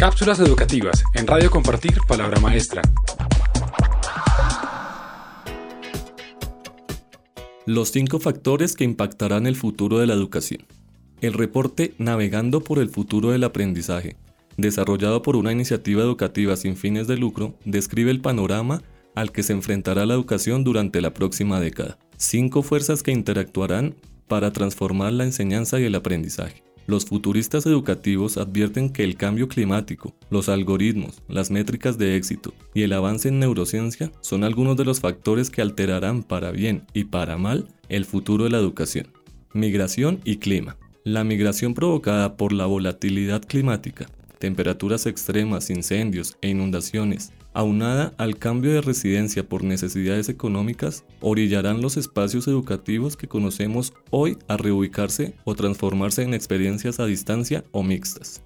Cápsulas 0.00 0.40
educativas 0.40 1.04
en 1.12 1.26
Radio 1.26 1.50
Compartir 1.50 1.98
Palabra 2.08 2.40
Maestra. 2.40 2.80
Los 7.66 7.90
cinco 7.90 8.18
factores 8.18 8.76
que 8.76 8.84
impactarán 8.84 9.46
el 9.46 9.56
futuro 9.56 9.98
de 9.98 10.06
la 10.06 10.14
educación. 10.14 10.64
El 11.20 11.34
reporte 11.34 11.92
Navegando 11.98 12.62
por 12.62 12.78
el 12.78 12.88
futuro 12.88 13.32
del 13.32 13.44
aprendizaje, 13.44 14.16
desarrollado 14.56 15.20
por 15.20 15.36
una 15.36 15.52
iniciativa 15.52 16.00
educativa 16.00 16.56
sin 16.56 16.78
fines 16.78 17.06
de 17.06 17.18
lucro, 17.18 17.58
describe 17.66 18.10
el 18.10 18.22
panorama 18.22 18.80
al 19.14 19.32
que 19.32 19.42
se 19.42 19.52
enfrentará 19.52 20.06
la 20.06 20.14
educación 20.14 20.64
durante 20.64 21.02
la 21.02 21.12
próxima 21.12 21.60
década. 21.60 21.98
Cinco 22.16 22.62
fuerzas 22.62 23.02
que 23.02 23.12
interactuarán 23.12 23.96
para 24.28 24.50
transformar 24.50 25.12
la 25.12 25.24
enseñanza 25.24 25.78
y 25.78 25.84
el 25.84 25.94
aprendizaje. 25.94 26.69
Los 26.86 27.04
futuristas 27.04 27.66
educativos 27.66 28.36
advierten 28.36 28.90
que 28.90 29.04
el 29.04 29.16
cambio 29.16 29.48
climático, 29.48 30.14
los 30.30 30.48
algoritmos, 30.48 31.22
las 31.28 31.50
métricas 31.50 31.98
de 31.98 32.16
éxito 32.16 32.52
y 32.74 32.82
el 32.82 32.92
avance 32.92 33.28
en 33.28 33.38
neurociencia 33.38 34.10
son 34.20 34.44
algunos 34.44 34.76
de 34.76 34.84
los 34.84 35.00
factores 35.00 35.50
que 35.50 35.62
alterarán 35.62 36.22
para 36.22 36.50
bien 36.50 36.84
y 36.94 37.04
para 37.04 37.38
mal 37.38 37.68
el 37.88 38.04
futuro 38.04 38.44
de 38.44 38.50
la 38.50 38.58
educación. 38.58 39.08
Migración 39.52 40.20
y 40.24 40.36
clima. 40.36 40.76
La 41.04 41.24
migración 41.24 41.74
provocada 41.74 42.36
por 42.36 42.52
la 42.52 42.66
volatilidad 42.66 43.42
climática, 43.42 44.06
temperaturas 44.38 45.06
extremas, 45.06 45.70
incendios 45.70 46.36
e 46.40 46.48
inundaciones, 46.48 47.32
aunada 47.52 48.14
al 48.18 48.36
cambio 48.38 48.72
de 48.72 48.80
residencia 48.80 49.48
por 49.48 49.64
necesidades 49.64 50.28
económicas, 50.28 51.04
orillarán 51.20 51.82
los 51.82 51.96
espacios 51.96 52.48
educativos 52.48 53.16
que 53.16 53.28
conocemos 53.28 53.92
hoy 54.10 54.38
a 54.48 54.56
reubicarse 54.56 55.34
o 55.44 55.54
transformarse 55.54 56.22
en 56.22 56.34
experiencias 56.34 57.00
a 57.00 57.06
distancia 57.06 57.64
o 57.72 57.82
mixtas. 57.82 58.42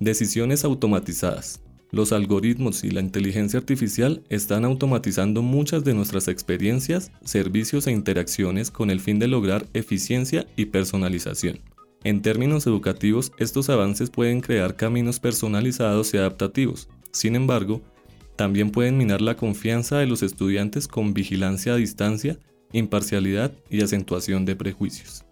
Decisiones 0.00 0.64
automatizadas. 0.64 1.60
Los 1.92 2.12
algoritmos 2.12 2.84
y 2.84 2.90
la 2.90 3.00
inteligencia 3.00 3.58
artificial 3.60 4.22
están 4.28 4.64
automatizando 4.64 5.40
muchas 5.40 5.84
de 5.84 5.94
nuestras 5.94 6.28
experiencias, 6.28 7.12
servicios 7.24 7.86
e 7.86 7.92
interacciones 7.92 8.70
con 8.70 8.90
el 8.90 9.00
fin 9.00 9.18
de 9.18 9.28
lograr 9.28 9.66
eficiencia 9.72 10.46
y 10.56 10.66
personalización. 10.66 11.60
En 12.04 12.22
términos 12.22 12.66
educativos, 12.66 13.32
estos 13.38 13.70
avances 13.70 14.10
pueden 14.10 14.40
crear 14.40 14.76
caminos 14.76 15.20
personalizados 15.20 16.12
y 16.12 16.18
adaptativos. 16.18 16.88
Sin 17.12 17.34
embargo, 17.34 17.82
también 18.36 18.70
pueden 18.70 18.98
minar 18.98 19.22
la 19.22 19.36
confianza 19.36 19.98
de 19.98 20.06
los 20.06 20.22
estudiantes 20.22 20.88
con 20.88 21.14
vigilancia 21.14 21.72
a 21.72 21.76
distancia, 21.76 22.38
imparcialidad 22.72 23.52
y 23.70 23.82
acentuación 23.82 24.44
de 24.44 24.56
prejuicios. 24.56 25.24